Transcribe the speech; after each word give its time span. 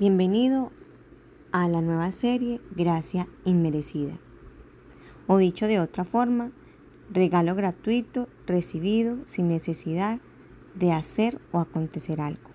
Bienvenido 0.00 0.70
a 1.50 1.66
la 1.66 1.82
nueva 1.82 2.12
serie 2.12 2.60
Gracia 2.70 3.26
Inmerecida. 3.44 4.12
O 5.26 5.38
dicho 5.38 5.66
de 5.66 5.80
otra 5.80 6.04
forma, 6.04 6.52
regalo 7.10 7.56
gratuito 7.56 8.28
recibido 8.46 9.16
sin 9.26 9.48
necesidad 9.48 10.20
de 10.76 10.92
hacer 10.92 11.40
o 11.50 11.58
acontecer 11.58 12.20
algo. 12.20 12.48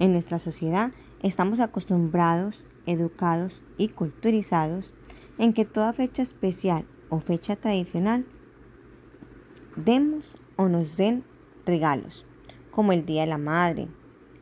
En 0.00 0.12
nuestra 0.12 0.38
sociedad 0.38 0.92
estamos 1.22 1.60
acostumbrados, 1.60 2.66
educados 2.84 3.62
y 3.78 3.88
culturizados 3.88 4.92
en 5.38 5.54
que 5.54 5.64
toda 5.64 5.94
fecha 5.94 6.22
especial 6.22 6.84
o 7.08 7.20
fecha 7.20 7.56
tradicional 7.56 8.26
demos 9.76 10.34
o 10.56 10.68
nos 10.68 10.98
den 10.98 11.24
regalos, 11.64 12.26
como 12.70 12.92
el 12.92 13.06
Día 13.06 13.22
de 13.22 13.28
la 13.28 13.38
Madre, 13.38 13.88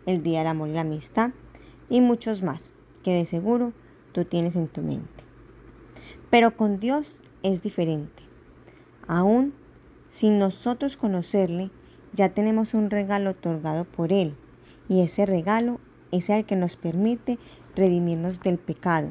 el 0.06 0.24
Día 0.24 0.40
del 0.40 0.48
Amor 0.48 0.70
y 0.70 0.72
la 0.72 0.80
Amistad 0.80 1.30
y 1.90 2.00
muchos 2.00 2.42
más 2.42 2.72
que 3.02 3.12
de 3.12 3.26
seguro 3.26 3.74
tú 4.12 4.24
tienes 4.24 4.56
en 4.56 4.68
tu 4.68 4.80
mente. 4.80 5.24
Pero 6.30 6.56
con 6.56 6.78
Dios 6.78 7.20
es 7.42 7.60
diferente. 7.60 8.22
Aún 9.06 9.52
sin 10.08 10.38
nosotros 10.38 10.96
conocerle, 10.96 11.70
ya 12.12 12.30
tenemos 12.30 12.74
un 12.74 12.90
regalo 12.90 13.30
otorgado 13.30 13.84
por 13.84 14.12
Él 14.12 14.36
y 14.88 15.02
ese 15.02 15.26
regalo 15.26 15.80
es 16.10 16.30
el 16.30 16.44
que 16.44 16.56
nos 16.56 16.76
permite 16.76 17.38
redimirnos 17.76 18.40
del 18.40 18.58
pecado, 18.58 19.10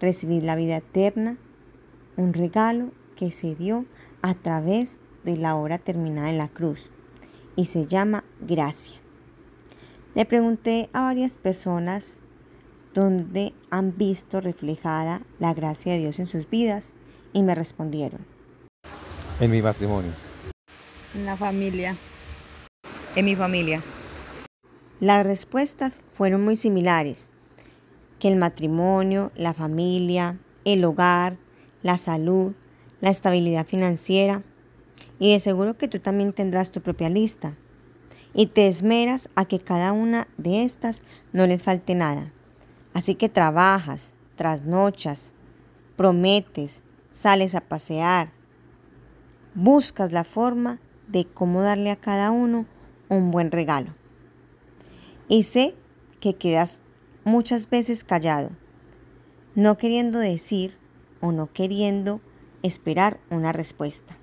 recibir 0.00 0.42
la 0.42 0.56
vida 0.56 0.76
eterna, 0.76 1.38
un 2.16 2.34
regalo 2.34 2.92
que 3.16 3.30
se 3.30 3.54
dio 3.54 3.86
a 4.20 4.34
través 4.34 4.98
de 5.24 5.36
la 5.36 5.56
hora 5.56 5.78
terminada 5.78 6.30
en 6.30 6.38
la 6.38 6.48
cruz 6.48 6.90
y 7.56 7.66
se 7.66 7.86
llama 7.86 8.24
gracia. 8.40 9.05
Le 10.16 10.24
pregunté 10.24 10.88
a 10.94 11.02
varias 11.02 11.36
personas 11.36 12.16
dónde 12.94 13.52
han 13.68 13.98
visto 13.98 14.40
reflejada 14.40 15.20
la 15.38 15.52
gracia 15.52 15.92
de 15.92 15.98
Dios 15.98 16.18
en 16.18 16.26
sus 16.26 16.48
vidas 16.48 16.94
y 17.34 17.42
me 17.42 17.54
respondieron. 17.54 18.24
En 19.40 19.50
mi 19.50 19.60
matrimonio. 19.60 20.10
En 21.14 21.26
la 21.26 21.36
familia. 21.36 21.98
En 23.14 23.26
mi 23.26 23.36
familia. 23.36 23.82
Las 25.00 25.26
respuestas 25.26 26.00
fueron 26.12 26.42
muy 26.42 26.56
similares, 26.56 27.28
que 28.18 28.28
el 28.28 28.36
matrimonio, 28.36 29.32
la 29.36 29.52
familia, 29.52 30.38
el 30.64 30.82
hogar, 30.86 31.36
la 31.82 31.98
salud, 31.98 32.54
la 33.02 33.10
estabilidad 33.10 33.66
financiera, 33.66 34.42
y 35.18 35.34
de 35.34 35.40
seguro 35.40 35.76
que 35.76 35.88
tú 35.88 35.98
también 35.98 36.32
tendrás 36.32 36.70
tu 36.70 36.80
propia 36.80 37.10
lista 37.10 37.54
y 38.38 38.48
te 38.48 38.68
esmeras 38.68 39.30
a 39.34 39.46
que 39.46 39.58
cada 39.58 39.92
una 39.92 40.28
de 40.36 40.62
estas 40.62 41.02
no 41.32 41.46
les 41.46 41.62
falte 41.62 41.94
nada. 41.94 42.30
Así 42.92 43.14
que 43.14 43.30
trabajas, 43.30 44.12
trasnochas, 44.36 45.34
prometes, 45.96 46.82
sales 47.12 47.54
a 47.54 47.62
pasear, 47.62 48.30
buscas 49.54 50.12
la 50.12 50.24
forma 50.24 50.80
de 51.08 51.24
cómo 51.24 51.62
darle 51.62 51.90
a 51.90 51.96
cada 51.96 52.30
uno 52.30 52.64
un 53.08 53.30
buen 53.30 53.50
regalo. 53.50 53.94
Y 55.28 55.44
sé 55.44 55.74
que 56.20 56.34
quedas 56.34 56.80
muchas 57.24 57.70
veces 57.70 58.04
callado, 58.04 58.50
no 59.54 59.78
queriendo 59.78 60.18
decir 60.18 60.76
o 61.22 61.32
no 61.32 61.50
queriendo 61.50 62.20
esperar 62.62 63.18
una 63.30 63.52
respuesta. 63.52 64.18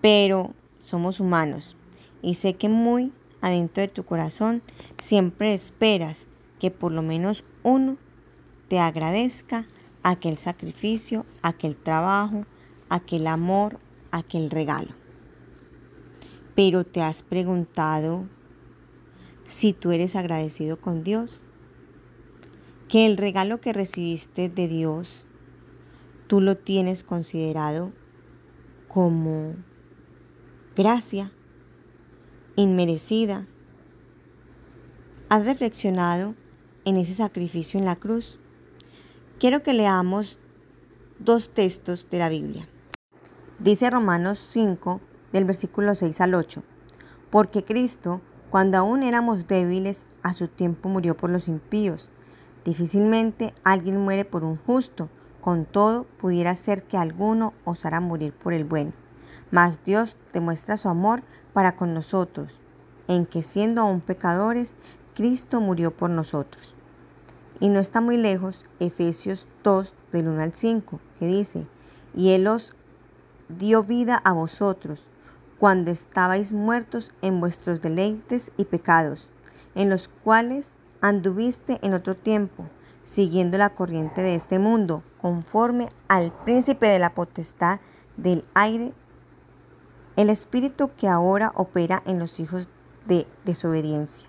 Pero 0.00 0.54
somos 0.80 1.18
humanos 1.18 1.76
y 2.22 2.34
sé 2.34 2.54
que 2.54 2.68
muy 2.68 3.12
adentro 3.42 3.82
de 3.82 3.88
tu 3.88 4.04
corazón 4.04 4.62
siempre 4.96 5.52
esperas 5.52 6.28
que 6.58 6.70
por 6.70 6.92
lo 6.92 7.02
menos 7.02 7.44
uno 7.62 7.98
te 8.68 8.78
agradezca 8.78 9.66
aquel 10.02 10.38
sacrificio, 10.38 11.26
aquel 11.42 11.76
trabajo, 11.76 12.44
aquel 12.88 13.26
amor, 13.26 13.78
aquel 14.10 14.50
regalo. 14.50 14.90
Pero 16.54 16.84
te 16.84 17.02
has 17.02 17.22
preguntado 17.22 18.24
si 19.44 19.72
tú 19.72 19.90
eres 19.90 20.16
agradecido 20.16 20.80
con 20.80 21.02
Dios, 21.02 21.44
que 22.88 23.06
el 23.06 23.16
regalo 23.16 23.60
que 23.60 23.72
recibiste 23.72 24.48
de 24.48 24.68
Dios, 24.68 25.24
tú 26.28 26.40
lo 26.40 26.56
tienes 26.56 27.04
considerado 27.04 27.92
como 28.88 29.54
gracia 30.76 31.32
inmerecida. 32.56 33.46
¿Has 35.28 35.46
reflexionado 35.46 36.34
en 36.84 36.96
ese 36.96 37.14
sacrificio 37.14 37.78
en 37.78 37.86
la 37.86 37.96
cruz? 37.96 38.38
Quiero 39.38 39.62
que 39.62 39.72
leamos 39.72 40.38
dos 41.18 41.50
textos 41.50 42.08
de 42.10 42.18
la 42.18 42.28
Biblia. 42.28 42.68
Dice 43.58 43.88
Romanos 43.90 44.38
5 44.50 45.00
del 45.32 45.44
versículo 45.44 45.94
6 45.94 46.20
al 46.20 46.34
8, 46.34 46.62
porque 47.30 47.64
Cristo, 47.64 48.20
cuando 48.50 48.76
aún 48.76 49.02
éramos 49.02 49.46
débiles, 49.46 50.06
a 50.22 50.34
su 50.34 50.48
tiempo 50.48 50.88
murió 50.88 51.16
por 51.16 51.30
los 51.30 51.48
impíos. 51.48 52.10
Difícilmente 52.64 53.54
alguien 53.64 53.98
muere 53.98 54.24
por 54.24 54.44
un 54.44 54.56
justo, 54.56 55.08
con 55.40 55.64
todo 55.64 56.04
pudiera 56.20 56.54
ser 56.54 56.84
que 56.84 56.96
alguno 56.96 57.54
osara 57.64 58.00
morir 58.00 58.32
por 58.32 58.52
el 58.52 58.64
bueno. 58.64 58.92
Mas 59.50 59.84
Dios 59.84 60.16
demuestra 60.32 60.76
su 60.76 60.88
amor 60.88 61.22
para 61.52 61.76
con 61.76 61.94
nosotros, 61.94 62.60
en 63.08 63.26
que 63.26 63.42
siendo 63.42 63.82
aún 63.82 64.00
pecadores, 64.00 64.74
Cristo 65.14 65.60
murió 65.60 65.90
por 65.90 66.10
nosotros. 66.10 66.74
Y 67.60 67.68
no 67.68 67.80
está 67.80 68.00
muy 68.00 68.16
lejos 68.16 68.64
Efesios 68.80 69.46
2 69.62 69.94
del 70.12 70.28
1 70.28 70.42
al 70.42 70.54
5, 70.54 71.00
que 71.18 71.26
dice, 71.26 71.66
y 72.14 72.30
Él 72.30 72.46
os 72.46 72.74
dio 73.48 73.84
vida 73.84 74.16
a 74.24 74.32
vosotros, 74.32 75.06
cuando 75.58 75.92
estabais 75.92 76.52
muertos 76.52 77.12
en 77.22 77.40
vuestros 77.40 77.80
deleites 77.80 78.50
y 78.56 78.64
pecados, 78.64 79.30
en 79.74 79.90
los 79.90 80.08
cuales 80.08 80.70
anduviste 81.00 81.78
en 81.82 81.94
otro 81.94 82.16
tiempo, 82.16 82.64
siguiendo 83.04 83.58
la 83.58 83.70
corriente 83.70 84.22
de 84.22 84.34
este 84.34 84.58
mundo, 84.58 85.04
conforme 85.20 85.88
al 86.08 86.32
príncipe 86.44 86.88
de 86.88 86.98
la 86.98 87.14
potestad 87.14 87.80
del 88.16 88.44
aire 88.54 88.92
el 90.16 90.28
espíritu 90.28 90.90
que 90.96 91.08
ahora 91.08 91.52
opera 91.54 92.02
en 92.06 92.18
los 92.18 92.38
hijos 92.38 92.68
de 93.06 93.26
desobediencia, 93.44 94.28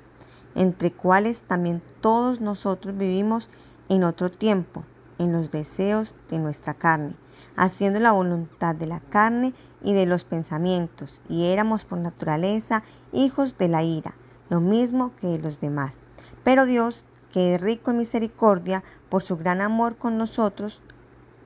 entre 0.55 0.91
cuales 0.91 1.43
también 1.43 1.81
todos 2.01 2.39
nosotros 2.41 2.97
vivimos 2.97 3.49
en 3.89 4.03
otro 4.03 4.31
tiempo, 4.31 4.83
en 5.19 5.31
los 5.31 5.51
deseos 5.51 6.15
de 6.29 6.39
nuestra 6.39 6.73
carne, 6.73 7.15
haciendo 7.55 7.99
la 7.99 8.13
voluntad 8.13 8.75
de 8.75 8.87
la 8.87 9.01
carne 9.01 9.53
y 9.81 9.93
de 9.93 10.05
los 10.05 10.23
pensamientos, 10.23 11.21
y 11.27 11.47
éramos 11.47 11.85
por 11.85 11.99
naturaleza 11.99 12.83
hijos 13.11 13.57
de 13.57 13.67
la 13.67 13.83
ira, 13.83 14.15
lo 14.49 14.61
mismo 14.61 15.11
que 15.17 15.37
los 15.37 15.59
demás. 15.59 15.99
Pero 16.43 16.65
Dios, 16.65 17.03
que 17.31 17.55
es 17.55 17.61
rico 17.61 17.91
en 17.91 17.97
misericordia, 17.97 18.83
por 19.09 19.21
su 19.21 19.37
gran 19.37 19.61
amor 19.61 19.97
con 19.97 20.17
nosotros, 20.17 20.81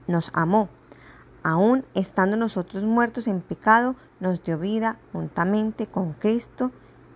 nos 0.08 0.32
amó 0.34 0.70
aún 1.48 1.86
estando 1.94 2.36
nosotros 2.36 2.84
muertos 2.84 3.26
en 3.26 3.40
pecado, 3.40 3.96
nos 4.20 4.44
dio 4.44 4.60
vida 4.60 5.00
juntamente 5.14 5.88
con 5.88 6.12
Cristo 6.12 6.72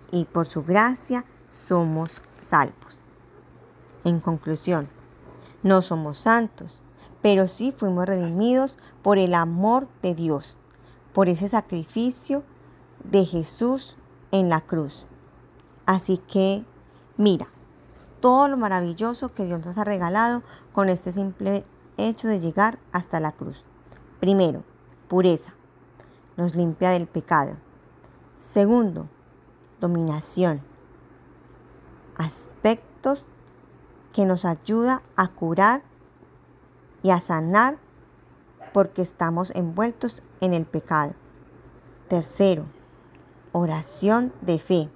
y 0.10 0.24
por 0.24 0.48
su 0.48 0.64
gracia 0.64 1.26
somos 1.50 2.22
salvos. 2.38 3.02
En 4.06 4.22
conclusión, 4.22 4.88
no 5.64 5.82
somos 5.82 6.18
santos, 6.18 6.80
pero 7.22 7.50
sí 7.50 7.74
fuimos 7.78 8.06
redimidos 8.06 8.78
por 9.02 9.18
el 9.18 9.34
amor 9.34 9.90
de 10.02 10.16
Dios, 10.16 10.56
por 11.12 11.28
ese 11.28 11.50
sacrificio 11.50 12.44
de 13.04 13.26
Jesús 13.26 13.98
en 14.32 14.48
la 14.48 14.62
cruz. 14.62 15.06
Así 15.86 16.20
que, 16.20 16.64
mira, 17.18 17.50
todo 18.22 18.48
lo 18.48 18.56
maravilloso 18.56 19.28
que 19.28 19.44
Dios 19.44 19.66
nos 19.66 19.78
ha 19.78 19.84
regalado 19.84 20.42
con 20.72 20.88
este 20.88 21.12
simple 21.12 21.66
hecho 21.98 22.30
de 22.30 22.40
llegar 22.40 22.80
hasta 22.94 23.20
la 23.20 23.34
cruz. 23.34 23.66
Primero, 24.22 24.64
pureza. 25.08 25.56
Nos 26.38 26.54
limpia 26.54 26.92
del 26.92 27.08
pecado. 27.08 27.56
Segundo, 28.38 29.10
dominación. 29.80 30.62
Aspectos 32.16 33.26
que 34.14 34.28
nos 34.28 34.46
ayuda 34.46 35.02
a 35.16 35.28
curar 35.30 35.82
y 37.02 37.10
a 37.10 37.20
sanar 37.20 37.80
porque 38.74 39.02
estamos 39.02 39.50
envueltos 39.56 40.22
en 40.40 40.54
el 40.54 40.66
pecado. 40.66 41.14
Tercero, 42.08 42.66
oración 43.54 44.34
de 44.42 44.60
fe. 44.60 44.90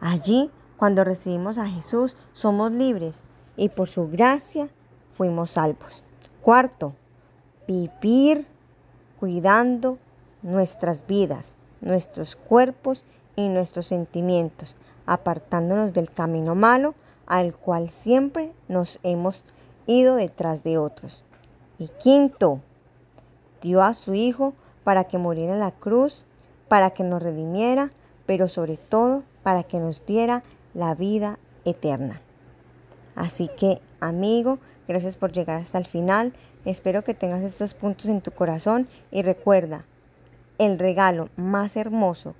Allí, 0.00 0.50
cuando 0.78 1.04
recibimos 1.04 1.58
a 1.58 1.68
Jesús, 1.68 2.16
somos 2.32 2.72
libres 2.72 3.24
y 3.56 3.68
por 3.68 3.90
su 3.90 4.08
gracia 4.08 4.70
fuimos 5.12 5.50
salvos. 5.50 6.02
Cuarto, 6.40 6.94
vivir 7.66 8.46
cuidando 9.18 9.98
nuestras 10.42 11.06
vidas, 11.06 11.54
nuestros 11.80 12.36
cuerpos 12.36 13.04
y 13.36 13.48
nuestros 13.48 13.86
sentimientos, 13.86 14.76
apartándonos 15.06 15.92
del 15.92 16.10
camino 16.10 16.54
malo 16.54 16.94
al 17.26 17.54
cual 17.54 17.88
siempre 17.88 18.52
nos 18.68 18.98
hemos 19.02 19.44
ido 19.86 20.16
detrás 20.16 20.62
de 20.62 20.78
otros. 20.78 21.24
Y 21.78 21.88
quinto, 21.88 22.60
dio 23.62 23.82
a 23.82 23.94
su 23.94 24.14
Hijo 24.14 24.54
para 24.84 25.04
que 25.04 25.18
muriera 25.18 25.54
en 25.54 25.60
la 25.60 25.70
cruz, 25.70 26.24
para 26.68 26.90
que 26.90 27.04
nos 27.04 27.22
redimiera, 27.22 27.90
pero 28.26 28.48
sobre 28.48 28.76
todo 28.76 29.22
para 29.42 29.62
que 29.62 29.78
nos 29.78 30.04
diera 30.04 30.42
la 30.74 30.94
vida 30.94 31.38
eterna. 31.64 32.20
Así 33.14 33.48
que, 33.56 33.80
amigo, 34.00 34.58
gracias 34.88 35.16
por 35.16 35.32
llegar 35.32 35.60
hasta 35.60 35.78
el 35.78 35.86
final. 35.86 36.32
Espero 36.64 37.02
que 37.02 37.14
tengas 37.14 37.42
estos 37.42 37.74
puntos 37.74 38.06
en 38.06 38.20
tu 38.20 38.30
corazón 38.30 38.88
y 39.10 39.22
recuerda, 39.22 39.84
el 40.58 40.78
regalo 40.78 41.28
más 41.36 41.76
hermoso 41.76 42.34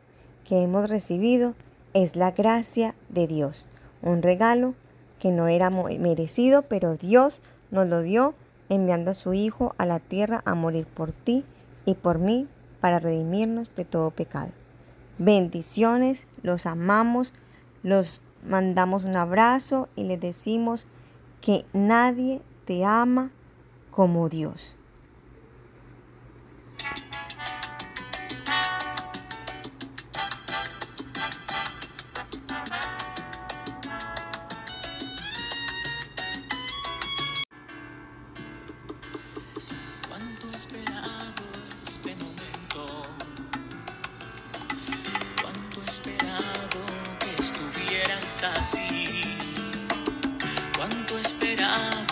que 0.44 0.62
hemos 0.62 0.88
recibido 0.88 1.54
es 1.92 2.14
la 2.14 2.30
gracia 2.30 2.94
de 3.08 3.26
Dios. 3.26 3.66
Un 4.00 4.22
regalo 4.22 4.74
que 5.18 5.30
no 5.30 5.48
era 5.48 5.70
merecido, 5.70 6.62
pero 6.62 6.96
Dios 6.96 7.42
nos 7.70 7.88
lo 7.88 8.02
dio 8.02 8.34
enviando 8.68 9.10
a 9.10 9.14
su 9.14 9.34
Hijo 9.34 9.74
a 9.78 9.86
la 9.86 9.98
tierra 9.98 10.42
a 10.44 10.54
morir 10.54 10.86
por 10.86 11.12
ti 11.12 11.44
y 11.84 11.94
por 11.94 12.18
mí 12.18 12.48
para 12.80 13.00
redimirnos 13.00 13.74
de 13.74 13.84
todo 13.84 14.10
pecado. 14.10 14.50
Bendiciones, 15.18 16.26
los 16.42 16.66
amamos, 16.66 17.32
los 17.82 18.20
mandamos 18.46 19.04
un 19.04 19.16
abrazo 19.16 19.88
y 19.96 20.04
les 20.04 20.20
decimos 20.20 20.86
que 21.40 21.64
nadie 21.72 22.40
te 22.64 22.84
ama 22.84 23.30
como 23.92 24.28
Dios. 24.28 24.76
Esperado 45.92 46.86
que 47.20 47.42
estuvieras 47.42 48.44
así. 48.56 49.22
Cuánto 50.76 51.18
esperado 51.18 52.11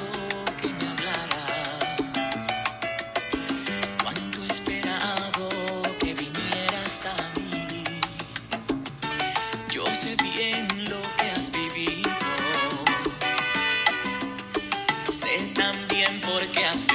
Sé 15.11 15.51
también 15.57 16.21
por 16.21 16.47
qué 16.53 16.65
has 16.67 16.90